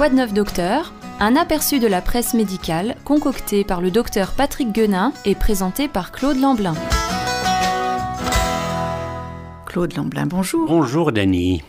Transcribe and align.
Quoi 0.00 0.08
de 0.08 0.14
neuf 0.14 0.32
docteur? 0.32 0.94
Un 1.18 1.36
aperçu 1.36 1.78
de 1.78 1.86
la 1.86 2.00
presse 2.00 2.32
médicale 2.32 2.96
concocté 3.04 3.64
par 3.64 3.82
le 3.82 3.90
docteur 3.90 4.32
Patrick 4.32 4.72
Guenin 4.72 5.12
et 5.26 5.34
présenté 5.34 5.88
par 5.88 6.10
Claude 6.10 6.38
Lamblin. 6.38 6.72
Claude 9.66 9.94
Lamblin, 9.94 10.24
bonjour. 10.24 10.66
Bonjour 10.66 11.12
Dany. 11.12 11.62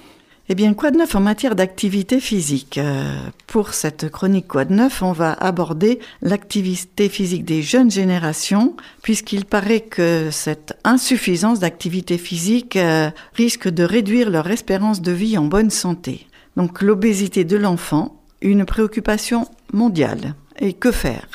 Eh 0.48 0.56
bien, 0.56 0.74
quoi 0.74 0.92
de 0.92 0.98
neuf 1.00 1.14
en 1.14 1.20
matière 1.20 1.56
d'activité 1.58 2.22
physique? 2.22 2.78
Euh, 2.78 3.14
Pour 3.48 3.74
cette 3.74 4.10
chronique 4.10 4.48
Quoi 4.48 4.64
de 4.64 4.76
neuf, 4.76 5.04
on 5.04 5.12
va 5.12 5.34
aborder 5.34 6.00
l'activité 6.22 7.10
physique 7.10 7.44
des 7.44 7.62
jeunes 7.62 7.92
générations, 7.92 8.78
puisqu'il 9.02 9.44
paraît 9.44 9.82
que 9.82 10.30
cette 10.32 10.80
insuffisance 10.86 11.60
d'activité 11.60 12.18
physique 12.18 12.78
euh, 12.78 13.12
risque 13.34 13.68
de 13.68 13.84
réduire 13.84 14.30
leur 14.30 14.50
espérance 14.50 15.02
de 15.02 15.12
vie 15.12 15.38
en 15.38 15.44
bonne 15.44 15.70
santé. 15.70 16.28
Donc 16.56 16.82
l'obésité 16.82 17.44
de 17.46 17.58
l'enfant, 17.58 18.21
une 18.42 18.66
préoccupation 18.66 19.46
mondiale. 19.74 20.36
Et 20.60 20.74
que 20.74 20.92
faire? 20.92 21.28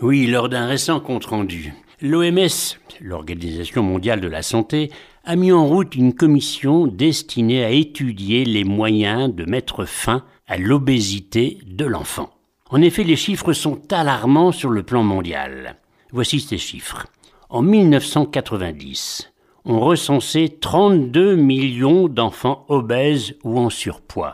Oui, 0.00 0.26
lors 0.26 0.48
d'un 0.48 0.66
récent 0.66 1.00
compte-rendu, 1.00 1.74
l'OMS, 2.00 2.78
l'Organisation 3.00 3.82
mondiale 3.82 4.20
de 4.20 4.28
la 4.28 4.42
santé, 4.42 4.90
a 5.24 5.36
mis 5.36 5.52
en 5.52 5.66
route 5.66 5.94
une 5.94 6.14
commission 6.14 6.86
destinée 6.86 7.64
à 7.64 7.70
étudier 7.70 8.44
les 8.44 8.64
moyens 8.64 9.32
de 9.32 9.44
mettre 9.44 9.84
fin 9.84 10.24
à 10.48 10.58
l'obésité 10.58 11.58
de 11.66 11.84
l'enfant. 11.84 12.30
En 12.70 12.82
effet, 12.82 13.04
les 13.04 13.16
chiffres 13.16 13.52
sont 13.52 13.92
alarmants 13.92 14.50
sur 14.50 14.70
le 14.70 14.82
plan 14.82 15.04
mondial. 15.04 15.76
Voici 16.10 16.40
ces 16.40 16.58
chiffres. 16.58 17.06
En 17.48 17.62
1990, 17.62 19.30
on 19.64 19.78
recensait 19.78 20.56
32 20.60 21.36
millions 21.36 22.08
d'enfants 22.08 22.64
obèses 22.68 23.34
ou 23.44 23.58
en 23.58 23.70
surpoids. 23.70 24.32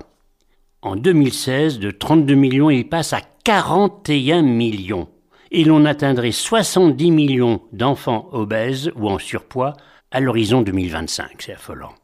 En 0.80 0.94
2016, 0.94 1.80
de 1.80 1.90
32 1.90 2.34
millions, 2.36 2.70
il 2.70 2.88
passe 2.88 3.12
à 3.12 3.20
41 3.42 4.42
millions. 4.42 5.08
Et 5.50 5.64
l'on 5.64 5.84
atteindrait 5.84 6.30
70 6.30 7.10
millions 7.10 7.62
d'enfants 7.72 8.28
obèses 8.30 8.92
ou 8.94 9.08
en 9.08 9.18
surpoids 9.18 9.72
à 10.12 10.20
l'horizon 10.20 10.62
2025. 10.62 11.32
C'est 11.40 11.54
affolant. 11.54 11.94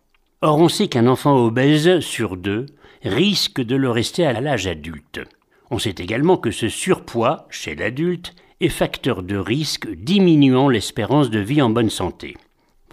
Or, 0.43 0.59
on 0.59 0.69
sait 0.69 0.89
qu'un 0.89 1.07
enfant 1.07 1.37
obèse 1.37 2.01
sur 2.01 2.37
deux 2.37 2.67
risque 3.05 3.61
de 3.61 3.77
le 3.77 3.91
rester 3.91 4.27
à 4.27 4.41
l'âge 4.41 4.67
adulte. 4.67 5.21
On 5.71 5.79
sait 5.79 5.95
également 5.99 6.37
que 6.37 6.51
ce 6.51 6.69
surpoids, 6.69 7.47
chez 7.51 7.77
l'adulte, 7.77 8.35
est 8.61 8.69
facteur 8.71 9.23
de 9.23 9.37
risque 9.37 9.89
diminuant 9.89 10.69
l'espérance 10.69 11.31
de 11.31 11.39
vie 11.39 11.63
en 11.63 11.71
bonne 11.71 11.91
santé. 11.91 12.35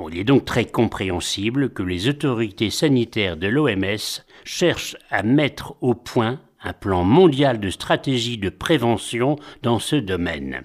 Il 0.09 0.17
est 0.17 0.23
donc 0.23 0.45
très 0.45 0.65
compréhensible 0.65 1.69
que 1.69 1.83
les 1.83 2.07
autorités 2.07 2.69
sanitaires 2.69 3.37
de 3.37 3.47
l'OMS 3.47 4.23
cherchent 4.43 4.97
à 5.09 5.23
mettre 5.23 5.75
au 5.81 5.93
point 5.93 6.39
un 6.63 6.73
plan 6.73 7.03
mondial 7.03 7.59
de 7.59 7.69
stratégie 7.69 8.37
de 8.37 8.49
prévention 8.49 9.37
dans 9.63 9.79
ce 9.79 9.95
domaine. 9.95 10.63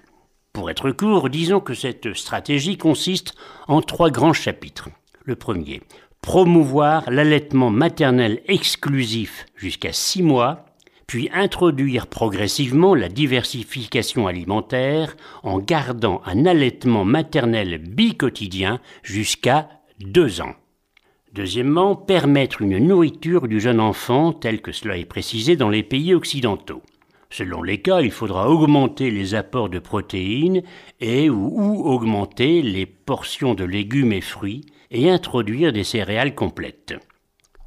Pour 0.53 0.71
être 0.71 0.91
court, 0.91 1.29
disons 1.29 1.61
que 1.61 1.75
cette 1.75 2.15
stratégie 2.15 2.79
consiste 2.79 3.35
en 3.69 3.83
trois 3.83 4.11
grands 4.11 4.33
chapitres. 4.33 4.89
Le 5.25 5.37
premier, 5.37 5.83
promouvoir 6.23 7.11
l'allaitement 7.11 7.71
maternel 7.71 8.41
exclusif 8.47 9.47
jusqu'à 9.55 9.93
six 9.93 10.23
mois, 10.23 10.67
puis 11.07 11.29
introduire 11.33 12.07
progressivement 12.07 12.95
la 12.95 13.09
diversification 13.09 14.27
alimentaire 14.27 15.17
en 15.43 15.59
gardant 15.59 16.21
un 16.25 16.47
allaitement 16.47 17.05
maternel 17.05 17.79
bicotidien 17.79 18.81
jusqu'à 19.03 19.69
deux 20.01 20.41
ans. 20.41 20.55
Deuxièmement, 21.37 21.95
permettre 21.95 22.63
une 22.63 22.79
nourriture 22.79 23.47
du 23.47 23.61
jeune 23.61 23.79
enfant 23.79 24.33
telle 24.33 24.63
que 24.63 24.73
cela 24.73 24.97
est 24.97 25.05
précisé 25.05 25.55
dans 25.55 25.69
les 25.69 25.83
pays 25.83 26.15
occidentaux. 26.15 26.81
Selon 27.29 27.63
les 27.63 27.83
cas, 27.83 28.01
il 28.01 28.11
faudra 28.11 28.49
augmenter 28.49 29.11
les 29.11 29.35
apports 29.35 29.69
de 29.69 29.79
protéines 29.79 30.63
et 30.99 31.29
ou, 31.29 31.83
augmenter 31.85 32.63
les 32.63 32.87
portions 32.87 33.53
de 33.53 33.65
légumes 33.65 34.15
et 34.15 34.23
fruits 34.23 34.65
et 34.91 35.11
introduire 35.11 35.75
des 35.75 35.85
céréales 35.85 36.35
complètes. 36.35 36.95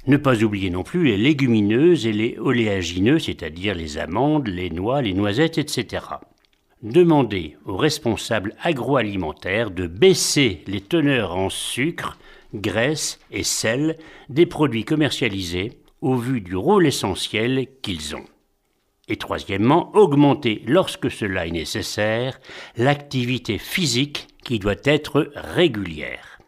Ne 0.08 0.16
pas 0.16 0.42
oublier 0.42 0.70
non 0.70 0.82
plus 0.82 1.04
les 1.04 1.16
légumineuses 1.16 2.08
et 2.08 2.12
les 2.12 2.38
oléagineux, 2.40 3.20
c'est-à-dire 3.20 3.76
les 3.76 3.98
amandes, 3.98 4.48
les 4.48 4.70
noix, 4.70 5.00
les 5.00 5.14
noisettes, 5.14 5.58
etc. 5.58 6.06
Demander 6.82 7.56
aux 7.66 7.76
responsables 7.76 8.56
agroalimentaires 8.64 9.70
de 9.70 9.86
baisser 9.86 10.64
les 10.66 10.80
teneurs 10.80 11.36
en 11.36 11.50
sucre, 11.50 12.18
graisse 12.54 13.18
et 13.30 13.42
sel 13.42 13.96
des 14.28 14.46
produits 14.46 14.84
commercialisés 14.84 15.78
au 16.00 16.16
vu 16.16 16.40
du 16.40 16.56
rôle 16.56 16.86
essentiel 16.86 17.66
qu'ils 17.82 18.16
ont. 18.16 18.24
Et 19.08 19.16
troisièmement, 19.16 19.94
augmenter, 19.96 20.62
lorsque 20.66 21.10
cela 21.10 21.46
est 21.46 21.50
nécessaire, 21.50 22.40
l'activité 22.76 23.58
physique 23.58 24.28
qui 24.44 24.58
doit 24.58 24.76
être 24.84 25.32
régulière. 25.34 26.38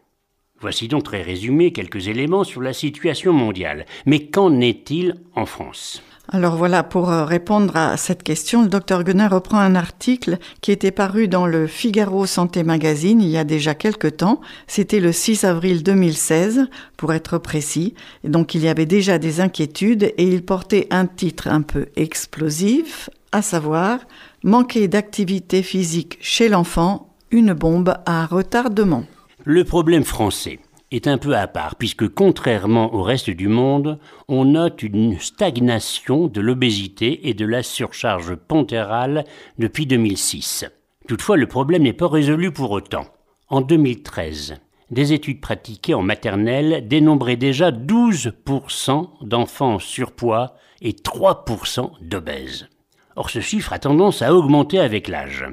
Voici 0.59 0.87
donc 0.87 1.03
très 1.03 1.21
résumé 1.21 1.73
quelques 1.73 2.07
éléments 2.07 2.45
sur 2.45 2.61
la 2.61 2.71
situation 2.71 3.33
mondiale. 3.33 3.85
Mais 4.05 4.27
qu'en 4.27 4.61
est-il 4.61 5.15
en 5.35 5.45
France? 5.45 6.01
Alors 6.29 6.55
voilà, 6.55 6.83
pour 6.83 7.11
euh, 7.11 7.25
répondre 7.25 7.75
à 7.75 7.97
cette 7.97 8.23
question, 8.23 8.61
le 8.63 8.69
docteur 8.69 9.03
Gunnar 9.03 9.31
reprend 9.31 9.59
un 9.59 9.75
article 9.75 10.37
qui 10.61 10.71
était 10.71 10.91
paru 10.91 11.27
dans 11.27 11.45
le 11.45 11.67
Figaro 11.67 12.25
Santé 12.25 12.63
Magazine 12.63 13.21
il 13.21 13.27
y 13.27 13.37
a 13.37 13.43
déjà 13.43 13.75
quelque 13.75 14.07
temps. 14.07 14.39
C'était 14.65 15.01
le 15.01 15.11
6 15.11 15.43
avril 15.43 15.83
2016, 15.83 16.67
pour 16.95 17.13
être 17.13 17.37
précis. 17.39 17.93
Donc 18.23 18.55
il 18.55 18.61
y 18.61 18.69
avait 18.69 18.85
déjà 18.85 19.17
des 19.19 19.41
inquiétudes 19.41 20.13
et 20.17 20.23
il 20.23 20.45
portait 20.45 20.87
un 20.91 21.07
titre 21.07 21.49
un 21.49 21.61
peu 21.61 21.87
explosif, 21.97 23.09
à 23.31 23.41
savoir 23.41 23.99
Manquer 24.45 24.89
d'activité 24.89 25.63
physique 25.63 26.17
chez 26.19 26.49
l'enfant, 26.49 27.15
une 27.31 27.53
bombe 27.53 27.95
à 28.05 28.25
retardement. 28.25 29.05
Le 29.45 29.63
problème 29.63 30.03
français 30.03 30.59
est 30.93 31.07
un 31.07 31.17
peu 31.17 31.35
à 31.35 31.47
part, 31.47 31.75
puisque 31.75 32.07
contrairement 32.07 32.93
au 32.93 33.01
reste 33.01 33.31
du 33.31 33.47
monde, 33.47 33.99
on 34.27 34.45
note 34.45 34.83
une 34.83 35.19
stagnation 35.19 36.27
de 36.27 36.39
l'obésité 36.39 37.29
et 37.29 37.33
de 37.33 37.45
la 37.45 37.63
surcharge 37.63 38.35
pantérale 38.35 39.25
depuis 39.57 39.87
2006. 39.87 40.65
Toutefois, 41.07 41.37
le 41.37 41.47
problème 41.47 41.83
n'est 41.83 41.93
pas 41.93 42.07
résolu 42.07 42.51
pour 42.51 42.71
autant. 42.71 43.05
En 43.49 43.61
2013, 43.61 44.55
des 44.91 45.13
études 45.13 45.41
pratiquées 45.41 45.95
en 45.95 46.03
maternelle 46.03 46.87
dénombraient 46.87 47.37
déjà 47.37 47.71
12% 47.71 49.09
d'enfants 49.21 49.75
en 49.75 49.79
surpoids 49.79 50.55
et 50.81 50.91
3% 50.91 51.89
d'obèses. 52.01 52.67
Or, 53.15 53.31
ce 53.31 53.39
chiffre 53.39 53.73
a 53.73 53.79
tendance 53.79 54.21
à 54.21 54.33
augmenter 54.33 54.79
avec 54.79 55.07
l'âge. 55.07 55.45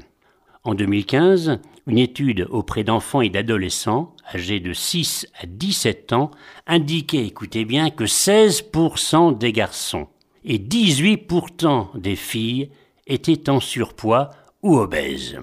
En 0.65 0.75
2015, 0.75 1.61
une 1.87 1.99
étude 1.99 2.47
auprès 2.51 2.85
d'enfants 2.85 3.21
et 3.21 3.31
d'adolescents 3.31 4.15
âgés 4.35 4.61
de 4.61 4.73
6 4.73 5.27
à 5.41 5.47
17 5.47 6.13
ans 6.13 6.31
indiquait, 6.67 7.27
écoutez 7.27 7.65
bien, 7.65 7.91
que 7.91 8.05
16% 8.05 9.37
des 9.39 9.53
garçons 9.53 10.09
et 10.45 10.59
18% 10.59 11.99
des 11.99 12.17
filles 12.17 12.71
étaient 13.07 13.51
en 13.51 13.61
surpoids 13.61 14.31
ou 14.63 14.77
obèses. 14.77 15.39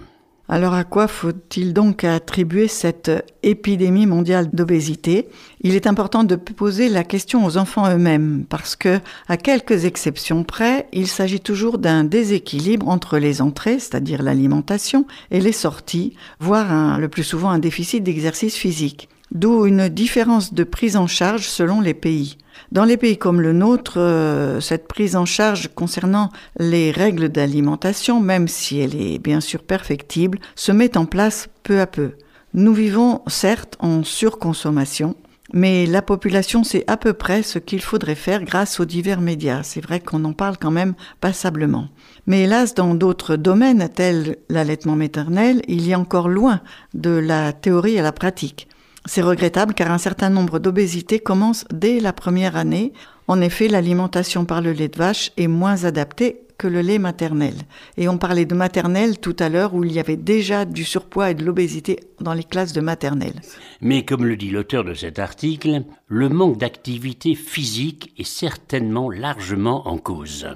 Alors 0.49 0.73
à 0.73 0.85
quoi 0.85 1.09
faut-il 1.09 1.73
donc 1.73 2.05
attribuer 2.05 2.69
cette 2.69 3.11
épidémie 3.43 4.05
mondiale 4.05 4.49
d'obésité? 4.53 5.27
Il 5.59 5.75
est 5.75 5.87
important 5.87 6.23
de 6.23 6.35
poser 6.37 6.87
la 6.87 7.03
question 7.03 7.45
aux 7.45 7.57
enfants 7.57 7.89
eux-mêmes 7.93 8.45
parce 8.47 8.77
que, 8.77 8.99
à 9.27 9.35
quelques 9.35 9.83
exceptions 9.83 10.45
près, 10.45 10.87
il 10.93 11.07
s'agit 11.07 11.41
toujours 11.41 11.79
d'un 11.79 12.05
déséquilibre 12.05 12.87
entre 12.87 13.17
les 13.17 13.41
entrées, 13.41 13.79
c'est-à-dire 13.79 14.23
l'alimentation, 14.23 15.05
et 15.31 15.41
les 15.41 15.51
sorties, 15.51 16.15
voire 16.39 16.97
le 16.97 17.09
plus 17.09 17.23
souvent 17.23 17.49
un 17.49 17.59
déficit 17.59 18.01
d'exercice 18.01 18.55
physique. 18.55 19.09
D'où 19.31 19.65
une 19.65 19.89
différence 19.89 20.53
de 20.53 20.63
prise 20.63 20.95
en 20.95 21.07
charge 21.07 21.47
selon 21.47 21.81
les 21.81 21.93
pays. 21.93 22.38
Dans 22.71 22.85
les 22.85 22.97
pays 22.97 23.17
comme 23.17 23.41
le 23.41 23.53
nôtre, 23.53 23.95
euh, 23.97 24.62
cette 24.62 24.88
prise 24.88 25.15
en 25.15 25.25
charge 25.25 25.69
concernant 25.75 26.29
les 26.57 26.91
règles 26.91 27.29
d'alimentation, 27.29 28.19
même 28.21 28.47
si 28.47 28.79
elle 28.79 28.95
est 28.95 29.19
bien 29.19 29.41
sûr 29.41 29.63
perfectible, 29.63 30.39
se 30.56 30.71
met 30.71 30.97
en 30.97 31.06
place 31.06 31.50
peu 31.63 31.81
à 31.81 31.88
peu. 31.88 32.12
Nous 32.53 32.74
vivons 32.74 33.21
certes 33.27 33.75
en 33.79 34.03
surconsommation, 34.03 35.15
mais 35.53 35.85
la 35.85 36.01
population 36.01 36.63
sait 36.63 36.83
à 36.88 36.97
peu 36.97 37.13
près 37.13 37.44
ce 37.44 37.59
qu'il 37.59 37.81
faudrait 37.81 38.15
faire 38.15 38.44
grâce 38.44 38.79
aux 38.79 38.85
divers 38.85 39.21
médias. 39.21 39.63
C'est 39.63 39.81
vrai 39.81 40.00
qu'on 40.00 40.24
en 40.25 40.33
parle 40.33 40.57
quand 40.57 40.71
même 40.71 40.94
passablement. 41.21 41.89
Mais 42.25 42.44
hélas, 42.44 42.74
dans 42.74 42.95
d'autres 42.95 43.35
domaines 43.35 43.88
tels 43.94 44.38
l'allaitement 44.50 44.95
maternel, 44.95 45.62
il 45.68 45.85
y 45.88 45.94
a 45.94 46.00
encore 46.00 46.29
loin 46.29 46.62
de 46.94 47.12
la 47.12 47.53
théorie 47.53 48.00
à 48.00 48.03
la 48.03 48.12
pratique. 48.12 48.68
C'est 49.07 49.21
regrettable 49.21 49.74
car 49.74 49.89
un 49.89 49.98
certain 49.98 50.30
nombre 50.30 50.59
d'obésités 50.59 51.19
commencent 51.19 51.65
dès 51.71 52.01
la 52.01 52.12
première 52.12 52.57
année. 52.57 52.92
En 53.30 53.39
effet, 53.39 53.69
l'alimentation 53.69 54.44
par 54.44 54.62
le 54.62 54.74
lait 54.74 54.89
de 54.89 54.98
vache 54.98 55.31
est 55.38 55.48
moins 55.48 55.86
adaptée 55.86 56.42
que 56.57 56.68
le 56.68 56.81
lait 56.81 57.00
maternel. 57.00 57.54
Et 57.95 58.09
on 58.09 58.18
parlait 58.18 58.45
de 58.45 58.56
maternelle 58.56 59.19
tout 59.19 59.36
à 59.39 59.48
l'heure 59.48 59.74
où 59.75 59.86
il 59.86 59.94
y 59.94 60.00
avait 60.00 60.18
déjà 60.18 60.65
du 60.65 60.83
surpoids 60.83 61.31
et 61.31 61.36
de 61.36 61.45
l'obésité 61.45 62.01
dans 62.19 62.33
les 62.33 62.44
classes 62.44 62.74
de 62.74 62.81
maternelle. 62.81 63.42
Mais 63.80 64.04
comme 64.04 64.25
le 64.25 64.36
dit 64.36 64.50
l'auteur 64.50 64.83
de 64.83 64.94
cet 64.94 65.19
article, 65.19 65.83
le 66.07 66.30
manque 66.30 66.57
d'activité 66.57 67.36
physique 67.36 68.12
est 68.18 68.27
certainement 68.27 69.10
largement 69.10 69.88
en 69.88 69.98
cause. 69.98 70.48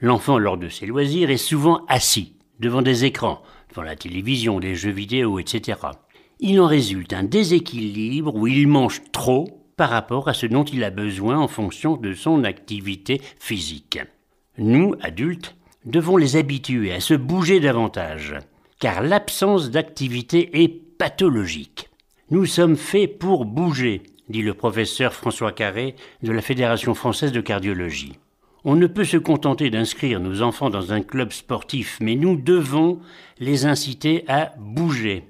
L'enfant, 0.00 0.38
lors 0.38 0.56
de 0.56 0.68
ses 0.68 0.86
loisirs, 0.86 1.30
est 1.30 1.36
souvent 1.36 1.84
assis 1.88 2.34
devant 2.60 2.82
des 2.82 3.04
écrans, 3.04 3.42
devant 3.68 3.82
la 3.82 3.96
télévision, 3.96 4.60
des 4.60 4.76
jeux 4.76 4.92
vidéo, 4.92 5.38
etc. 5.38 5.76
Il 6.40 6.60
en 6.60 6.66
résulte 6.66 7.12
un 7.12 7.24
déséquilibre 7.24 8.34
où 8.34 8.46
il 8.46 8.68
mange 8.68 9.02
trop 9.12 9.66
par 9.76 9.90
rapport 9.90 10.28
à 10.28 10.34
ce 10.34 10.46
dont 10.46 10.64
il 10.64 10.84
a 10.84 10.90
besoin 10.90 11.38
en 11.38 11.48
fonction 11.48 11.96
de 11.96 12.14
son 12.14 12.44
activité 12.44 13.20
physique. 13.40 13.98
Nous, 14.56 14.94
adultes, 15.00 15.56
devons 15.84 16.16
les 16.16 16.36
habituer 16.36 16.92
à 16.92 17.00
se 17.00 17.14
bouger 17.14 17.60
davantage, 17.60 18.34
car 18.78 19.02
l'absence 19.02 19.70
d'activité 19.70 20.62
est 20.62 20.68
pathologique. 20.68 21.88
Nous 22.30 22.46
sommes 22.46 22.76
faits 22.76 23.18
pour 23.18 23.44
bouger, 23.44 24.02
dit 24.28 24.42
le 24.42 24.54
professeur 24.54 25.14
François 25.14 25.52
Carré 25.52 25.96
de 26.22 26.30
la 26.30 26.42
Fédération 26.42 26.94
française 26.94 27.32
de 27.32 27.40
cardiologie. 27.40 28.18
On 28.64 28.76
ne 28.76 28.86
peut 28.86 29.04
se 29.04 29.16
contenter 29.16 29.70
d'inscrire 29.70 30.20
nos 30.20 30.42
enfants 30.42 30.70
dans 30.70 30.92
un 30.92 31.00
club 31.00 31.32
sportif, 31.32 31.98
mais 32.00 32.16
nous 32.16 32.36
devons 32.36 33.00
les 33.38 33.66
inciter 33.66 34.24
à 34.28 34.52
bouger, 34.58 35.24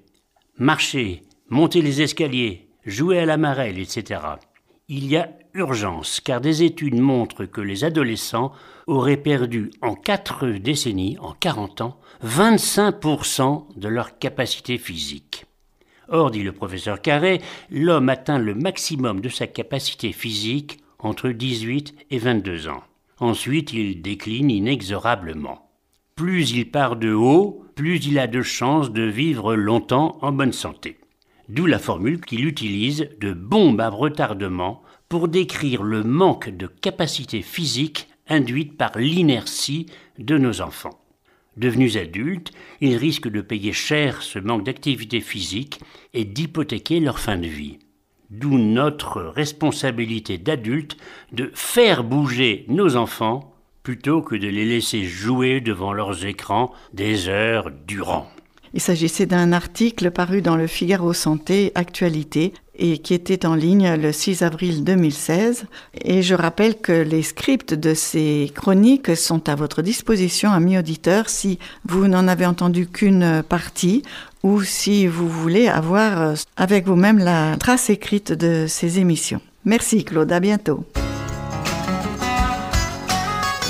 marcher, 0.59 1.23
monter 1.49 1.83
les 1.83 2.03
escaliers, 2.03 2.69
jouer 2.85 3.21
à 3.21 3.27
la 3.27 3.37
marelle, 3.37 3.79
etc. 3.79 4.21
Il 4.89 5.07
y 5.07 5.17
a 5.17 5.31
urgence, 5.55 6.21
car 6.21 6.41
des 6.41 6.63
études 6.63 6.99
montrent 6.99 7.45
que 7.45 7.61
les 7.61 7.85
adolescents 7.85 8.53
auraient 8.87 9.17
perdu 9.17 9.71
en 9.83 9.95
quatre 9.95 10.47
décennies, 10.49 11.17
en 11.21 11.33
40 11.33 11.81
ans, 11.83 12.01
25% 12.25 13.77
de 13.77 13.89
leur 13.89 14.19
capacité 14.19 14.79
physique. 14.79 15.47
Or, 16.09 16.31
dit 16.31 16.43
le 16.43 16.53
professeur 16.53 17.03
Carré, 17.03 17.43
l'homme 17.71 18.09
atteint 18.09 18.39
le 18.39 18.55
maximum 18.55 19.21
de 19.21 19.29
sa 19.29 19.47
capacité 19.47 20.13
physique 20.13 20.79
entre 20.99 21.29
18 21.29 21.95
et 22.11 22.19
22 22.19 22.69
ans. 22.69 22.83
Ensuite, 23.21 23.73
il 23.73 24.01
décline 24.01 24.51
inexorablement. 24.51 25.71
Plus 26.17 26.53
il 26.53 26.71
part 26.71 26.97
de 26.97 27.13
haut, 27.13 27.65
plus 27.79 28.05
il 28.07 28.19
a 28.19 28.27
de 28.27 28.43
chances 28.43 28.91
de 28.91 29.05
vivre 29.05 29.55
longtemps 29.55 30.19
en 30.21 30.33
bonne 30.33 30.53
santé. 30.53 30.99
D'où 31.49 31.65
la 31.65 31.79
formule 31.79 32.21
qu'il 32.21 32.45
utilise 32.45 33.09
de 33.21 33.33
bombe 33.33 33.81
à 33.81 33.89
retardement 33.89 34.83
pour 35.09 35.29
décrire 35.29 35.85
le 35.85 36.03
manque 36.03 36.49
de 36.49 36.67
capacité 36.67 37.41
physique 37.41 38.09
induite 38.29 38.77
par 38.77 38.99
l'inertie 38.99 39.87
de 40.19 40.37
nos 40.37 40.61
enfants. 40.61 41.01
Devenus 41.57 41.97
adultes, 41.97 42.51
ils 42.81 42.97
risquent 42.97 43.31
de 43.31 43.43
payer 43.43 43.73
cher 43.73 44.23
ce 44.23 44.41
manque 44.41 44.65
d'activité 44.65 45.21
physique 45.21 45.79
et 46.15 46.25
d'hypothéquer 46.25 46.99
leur 46.99 47.21
fin 47.21 47.37
de 47.37 47.47
vie. 47.47 47.79
D'où 48.31 48.59
notre 48.59 49.23
responsabilité 49.23 50.37
d'adultes 50.37 50.97
de 51.31 51.53
faire 51.55 52.03
bouger 52.03 52.65
nos 52.67 52.97
enfants 52.97 53.55
plutôt 53.88 54.20
que 54.20 54.35
de 54.35 54.49
les 54.49 54.67
laisser 54.67 55.05
jouer 55.05 55.62
devant 55.62 55.94
leurs 55.94 56.26
écrans 56.26 56.73
des 56.93 57.31
heures 57.31 57.70
durant. 57.87 58.29
Il 58.75 58.82
s'agissait 58.82 59.25
d'un 59.25 59.50
article 59.55 60.11
paru 60.11 60.43
dans 60.43 60.56
le 60.56 60.67
Figaro 60.67 61.14
Santé 61.14 61.73
Actualité 61.75 62.52
et 62.75 62.99
qui 62.99 63.14
était 63.14 63.46
en 63.46 63.55
ligne 63.55 63.94
le 63.94 64.12
6 64.12 64.43
avril 64.43 64.85
2016. 64.85 65.64
Et 66.05 66.20
je 66.20 66.35
rappelle 66.35 66.79
que 66.79 66.93
les 66.93 67.23
scripts 67.23 67.73
de 67.73 67.94
ces 67.94 68.52
chroniques 68.55 69.17
sont 69.17 69.49
à 69.49 69.55
votre 69.55 69.81
disposition, 69.81 70.50
amis 70.50 70.76
auditeurs, 70.76 71.31
si 71.31 71.58
vous 71.87 72.08
n'en 72.08 72.29
avez 72.29 72.44
entendu 72.44 72.88
qu'une 72.88 73.43
partie 73.43 74.02
ou 74.43 74.62
si 74.64 75.06
vous 75.06 75.31
voulez 75.31 75.67
avoir 75.67 76.20
euh, 76.20 76.35
avec 76.58 76.87
vous-même 76.87 77.17
la 77.17 77.56
trace 77.56 77.88
écrite 77.88 78.35
de 78.35 78.67
ces 78.69 78.99
émissions. 78.99 79.40
Merci 79.64 80.05
Claude, 80.05 80.31
à 80.31 80.40
bientôt. 80.40 80.85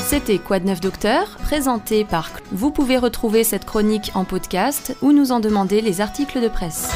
C'était 0.08 0.38
de 0.58 0.64
neuf 0.64 0.80
docteur, 0.80 1.36
présenté 1.42 2.02
par... 2.02 2.30
Vous 2.50 2.70
pouvez 2.70 2.96
retrouver 2.96 3.44
cette 3.44 3.66
chronique 3.66 4.10
en 4.14 4.24
podcast 4.24 4.96
ou 5.02 5.12
nous 5.12 5.32
en 5.32 5.38
demander 5.38 5.82
les 5.82 6.00
articles 6.00 6.40
de 6.40 6.48
presse. 6.48 6.90